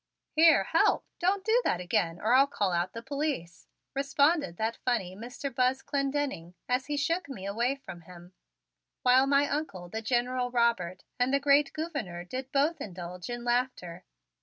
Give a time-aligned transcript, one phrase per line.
[0.31, 1.05] "Here, help!
[1.19, 5.53] Don't do that again or I'll call out the police," responded that funny Mr.
[5.53, 8.33] Buzz Clendenning, as he shook me away from him,
[9.03, 14.03] while my Uncle, the General Robert, and the great Gouverneur did both indulge in laughter.